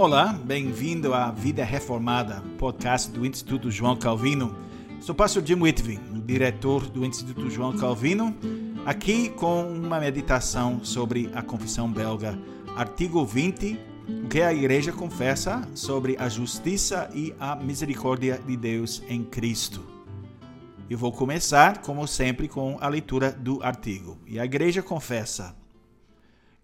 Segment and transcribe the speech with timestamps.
[0.00, 4.56] Olá, bem-vindo à Vida Reformada, podcast do Instituto João Calvino.
[4.98, 8.34] Sou o pastor Jim Whitby, o diretor do Instituto João Calvino,
[8.86, 12.38] aqui com uma meditação sobre a confissão belga,
[12.74, 13.78] artigo 20,
[14.24, 19.84] o que a igreja confessa sobre a justiça e a misericórdia de Deus em Cristo.
[20.88, 24.16] Eu vou começar, como sempre, com a leitura do artigo.
[24.26, 25.59] E a igreja confessa: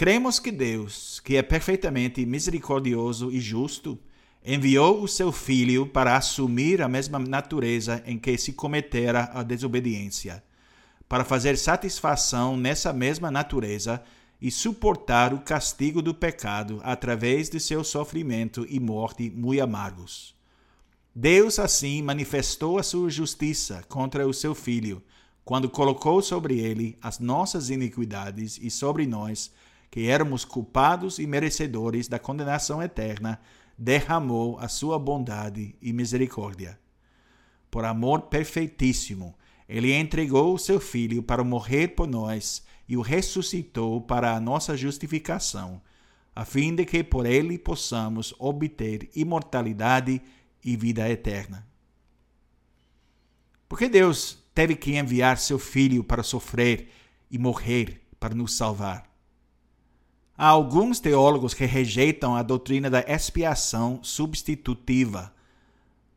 [0.00, 3.98] Cremos que Deus, que é perfeitamente misericordioso e justo,
[4.42, 10.42] enviou o seu Filho para assumir a mesma natureza em que se cometera a desobediência,
[11.06, 14.02] para fazer satisfação nessa mesma natureza
[14.40, 20.34] e suportar o castigo do pecado através de seu sofrimento e morte muito amargos.
[21.14, 25.02] Deus assim manifestou a sua justiça contra o seu Filho,
[25.44, 29.52] quando colocou sobre ele as nossas iniquidades e sobre nós
[29.90, 33.40] que éramos culpados e merecedores da condenação eterna,
[33.76, 36.78] derramou a sua bondade e misericórdia.
[37.70, 39.34] Por amor perfeitíssimo,
[39.68, 44.76] ele entregou o seu Filho para morrer por nós e o ressuscitou para a nossa
[44.76, 45.80] justificação,
[46.34, 50.20] a fim de que por ele possamos obter imortalidade
[50.64, 51.66] e vida eterna.
[53.68, 56.90] Porque Deus teve que enviar seu Filho para sofrer
[57.30, 59.09] e morrer para nos salvar?
[60.42, 65.30] Há alguns teólogos que rejeitam a doutrina da expiação substitutiva,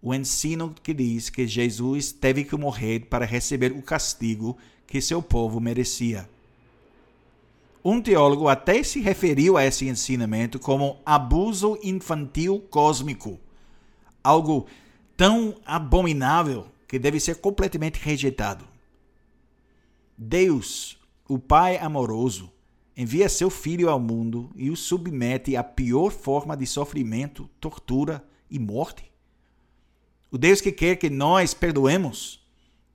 [0.00, 4.56] o ensino que diz que Jesus teve que morrer para receber o castigo
[4.86, 6.30] que seu povo merecia.
[7.84, 13.40] Um teólogo até se referiu a esse ensinamento como abuso infantil cósmico,
[14.22, 14.68] algo
[15.16, 18.64] tão abominável que deve ser completamente rejeitado.
[20.16, 22.51] Deus, o Pai amoroso,
[22.96, 28.58] envia seu filho ao mundo e o submete à pior forma de sofrimento, tortura e
[28.58, 29.10] morte?
[30.30, 32.46] O Deus que quer que nós perdoemos,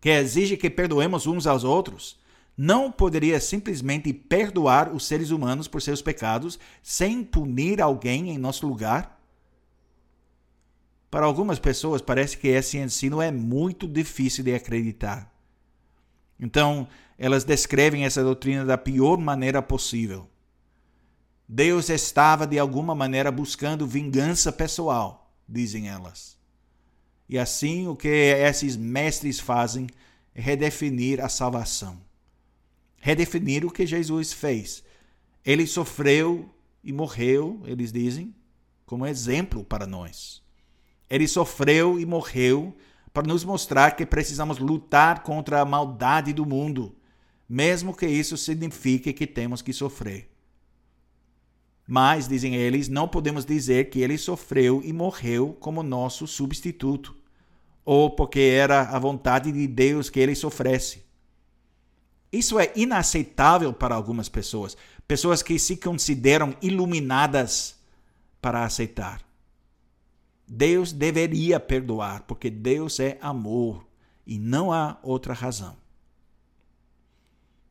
[0.00, 2.18] que exige que perdoemos uns aos outros,
[2.56, 8.66] não poderia simplesmente perdoar os seres humanos por seus pecados sem punir alguém em nosso
[8.66, 9.18] lugar?
[11.10, 15.32] Para algumas pessoas, parece que esse ensino é muito difícil de acreditar.
[16.40, 20.28] Então, elas descrevem essa doutrina da pior maneira possível.
[21.46, 26.38] Deus estava de alguma maneira buscando vingança pessoal, dizem elas.
[27.28, 29.86] E assim o que esses mestres fazem
[30.34, 32.00] é redefinir a salvação.
[32.96, 34.82] Redefinir o que Jesus fez.
[35.44, 36.48] Ele sofreu
[36.82, 38.34] e morreu, eles dizem,
[38.86, 40.42] como exemplo para nós.
[41.08, 42.74] Ele sofreu e morreu
[43.12, 46.96] para nos mostrar que precisamos lutar contra a maldade do mundo
[47.52, 50.30] mesmo que isso signifique que temos que sofrer.
[51.84, 57.16] Mas, dizem eles, não podemos dizer que ele sofreu e morreu como nosso substituto,
[57.84, 61.04] ou porque era a vontade de Deus que ele sofresse.
[62.32, 64.76] Isso é inaceitável para algumas pessoas,
[65.08, 67.74] pessoas que se consideram iluminadas
[68.40, 69.20] para aceitar.
[70.52, 73.86] Deus deveria perdoar, porque Deus é amor
[74.26, 75.76] e não há outra razão.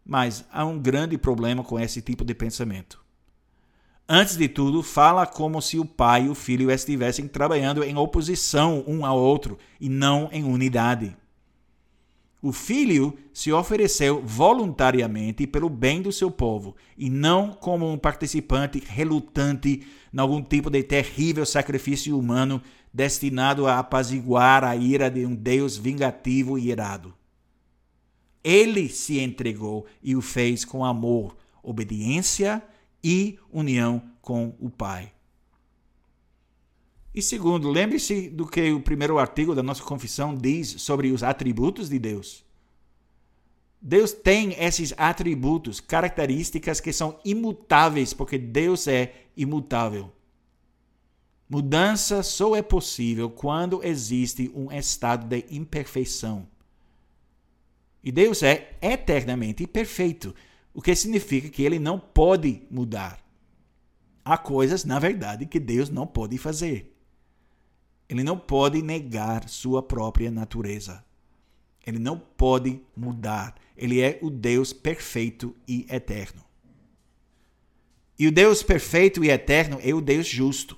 [0.06, 3.04] Mas há um grande problema com esse tipo de pensamento.
[4.08, 8.82] Antes de tudo, fala como se o pai e o filho estivessem trabalhando em oposição
[8.88, 11.18] um ao outro e não em unidade.
[12.42, 18.82] O filho se ofereceu voluntariamente pelo bem do seu povo e não como um participante
[18.86, 22.62] relutante em algum tipo de terrível sacrifício humano
[22.94, 27.14] destinado a apaziguar a ira de um Deus vingativo e irado.
[28.42, 32.64] Ele se entregou e o fez com amor, obediência
[33.04, 35.12] e união com o Pai.
[37.20, 41.90] E segundo, lembre-se do que o primeiro artigo da nossa confissão diz sobre os atributos
[41.90, 42.46] de Deus.
[43.82, 50.14] Deus tem esses atributos, características que são imutáveis, porque Deus é imutável.
[51.50, 56.48] Mudança só é possível quando existe um estado de imperfeição.
[58.02, 60.34] E Deus é eternamente perfeito,
[60.74, 63.20] o que significa que ele não pode mudar.
[64.24, 66.96] Há coisas, na verdade, que Deus não pode fazer.
[68.10, 71.06] Ele não pode negar sua própria natureza.
[71.86, 73.56] Ele não pode mudar.
[73.78, 76.44] Ele é o Deus perfeito e eterno.
[78.18, 80.78] E o Deus perfeito e eterno é o Deus justo.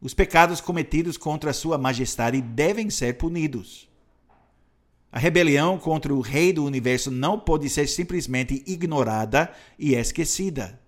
[0.00, 3.88] Os pecados cometidos contra a sua majestade devem ser punidos.
[5.10, 10.78] A rebelião contra o Rei do universo não pode ser simplesmente ignorada e esquecida.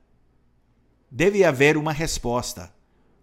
[1.08, 2.75] Deve haver uma resposta.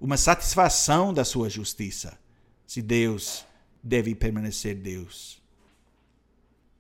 [0.04, 2.20] Uma satisfação da sua justiça,
[2.68, 3.46] se Deus
[3.82, 5.42] deve permanecer Deus.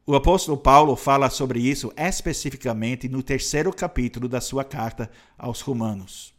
[0.05, 6.33] O apóstolo Paulo fala sobre isso especificamente no terceiro capítulo da sua carta aos Romanos,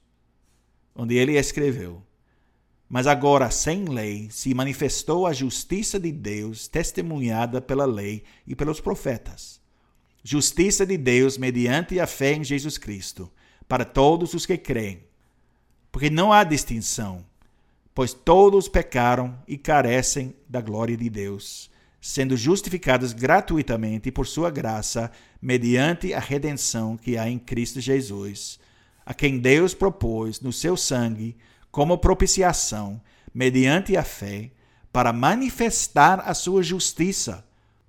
[0.94, 2.02] onde ele escreveu:
[2.86, 8.78] Mas agora, sem lei, se manifestou a justiça de Deus, testemunhada pela lei e pelos
[8.78, 9.58] profetas.
[10.22, 13.32] Justiça de Deus mediante a fé em Jesus Cristo,
[13.66, 15.13] para todos os que creem.
[15.94, 17.24] Porque não há distinção,
[17.94, 21.70] pois todos pecaram e carecem da glória de Deus
[22.06, 25.10] sendo justificados gratuitamente por sua graça,
[25.40, 28.60] mediante a redenção que há em Cristo Jesus,
[29.06, 31.34] a quem Deus propôs no seu sangue
[31.70, 33.00] como propiciação,
[33.32, 34.50] mediante a fé,
[34.92, 37.42] para manifestar a sua justiça,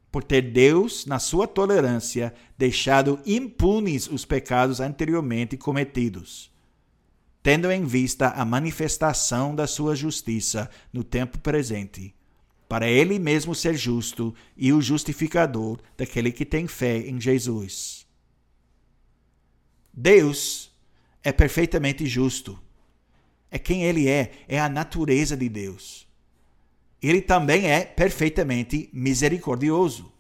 [0.10, 6.50] por ter Deus, na sua tolerância, deixado impunes os pecados anteriormente cometidos,
[7.46, 12.12] tendo em vista a manifestação da sua justiça no tempo presente
[12.68, 18.08] para ele mesmo ser justo e o justificador daquele que tem fé em Jesus.
[19.94, 20.72] Deus
[21.24, 22.60] é perfeitamente justo.
[23.52, 26.08] É quem ele é, é a natureza de Deus.
[27.00, 30.12] Ele também é perfeitamente misericordioso.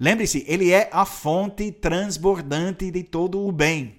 [0.00, 3.97] Lembre-se, ele é a fonte transbordante de todo o bem.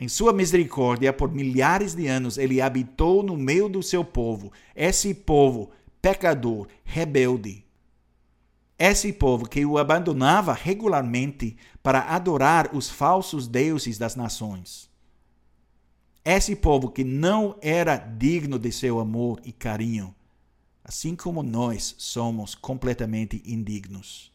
[0.00, 5.12] Em sua misericórdia, por milhares de anos, ele habitou no meio do seu povo, esse
[5.12, 5.70] povo
[6.00, 7.62] pecador, rebelde.
[8.78, 14.88] Esse povo que o abandonava regularmente para adorar os falsos deuses das nações.
[16.24, 20.14] Esse povo que não era digno de seu amor e carinho,
[20.82, 24.30] assim como nós somos completamente indignos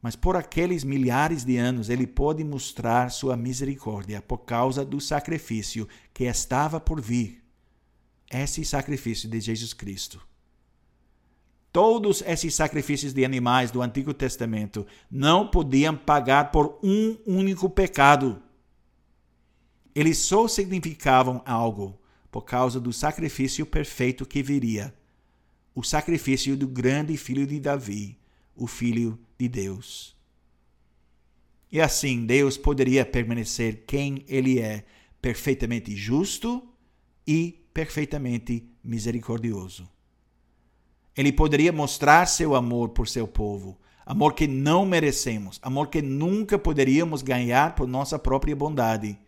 [0.00, 5.88] mas por aqueles milhares de anos ele pôde mostrar sua misericórdia por causa do sacrifício
[6.14, 7.42] que estava por vir.
[8.30, 10.20] Esse sacrifício de Jesus Cristo.
[11.72, 18.42] Todos esses sacrifícios de animais do Antigo Testamento não podiam pagar por um único pecado.
[19.94, 21.98] Eles só significavam algo
[22.30, 24.94] por causa do sacrifício perfeito que viria
[25.78, 28.18] o sacrifício do grande filho de Davi,
[28.56, 30.16] o filho de Deus.
[31.70, 34.84] E assim Deus poderia permanecer quem Ele é,
[35.20, 36.66] perfeitamente justo
[37.26, 39.88] e perfeitamente misericordioso.
[41.16, 46.58] Ele poderia mostrar seu amor por seu povo, amor que não merecemos, amor que nunca
[46.58, 49.18] poderíamos ganhar por nossa própria bondade,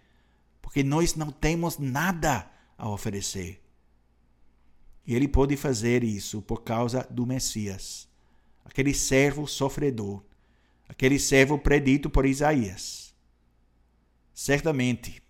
[0.63, 3.61] porque nós não temos nada a oferecer.
[5.07, 8.10] E ele pode fazer isso por causa do Messias
[8.71, 10.23] aquele servo sofredor,
[10.89, 13.13] aquele servo predito por Isaías.
[14.33, 15.21] Certamente,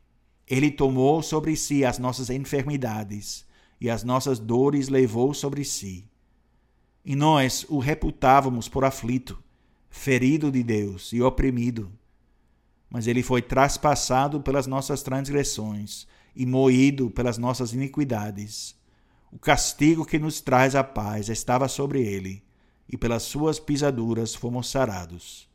[0.47, 3.47] ele tomou sobre si as nossas enfermidades
[3.81, 6.07] e as nossas dores levou sobre si.
[7.03, 9.43] E nós o reputávamos por aflito,
[9.89, 11.91] ferido de Deus e oprimido.
[12.91, 16.07] Mas ele foi traspassado pelas nossas transgressões
[16.37, 18.77] e moído pelas nossas iniquidades.
[19.33, 22.45] O castigo que nos traz a paz estava sobre ele
[22.91, 25.49] e pelas suas pisaduras fomos sarados.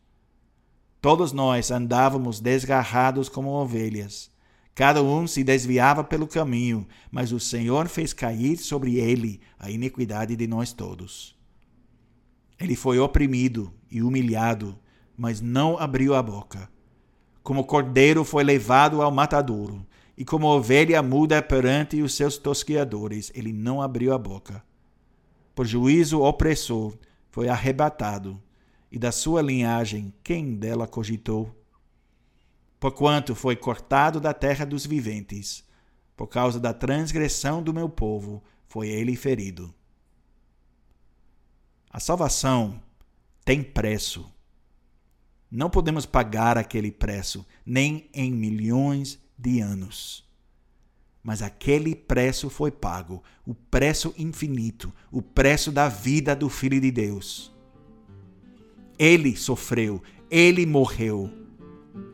[1.02, 4.32] Todos nós andávamos desgarrados como ovelhas.
[4.74, 10.36] Cada um se desviava pelo caminho, mas o Senhor fez cair sobre ele a iniquidade
[10.36, 11.36] de nós todos.
[12.60, 14.80] Ele foi oprimido e humilhado,
[15.16, 16.70] mas não abriu a boca.
[17.44, 19.86] Como cordeiro foi levado ao matadouro,
[20.18, 24.64] e como ovelha muda perante os seus tosqueadores, ele não abriu a boca.
[25.54, 26.98] Por juízo opressor,
[27.36, 28.42] foi arrebatado,
[28.90, 31.54] e da sua linhagem quem dela cogitou?
[32.80, 35.62] Porquanto foi cortado da terra dos viventes,
[36.16, 39.76] por causa da transgressão do meu povo, foi ele ferido.
[41.90, 42.82] A salvação
[43.44, 44.34] tem preço.
[45.52, 50.25] Não podemos pagar aquele preço, nem em milhões de anos.
[51.26, 56.92] Mas aquele preço foi pago, o preço infinito, o preço da vida do Filho de
[56.92, 57.52] Deus.
[59.00, 61.28] Ele sofreu, ele morreu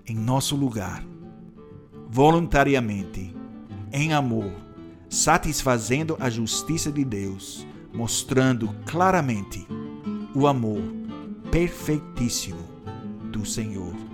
[0.07, 1.05] em nosso lugar,
[2.07, 3.35] voluntariamente,
[3.91, 4.49] em amor,
[5.09, 9.67] satisfazendo a justiça de Deus, mostrando claramente
[10.33, 10.81] o amor
[11.51, 12.65] perfeitíssimo
[13.29, 14.10] do Senhor.